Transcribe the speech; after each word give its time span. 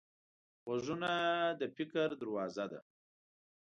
غوږونه 0.63 1.11
د 1.59 1.61
فکر 1.75 2.07
دروازه 2.21 2.65
ده 2.71 2.79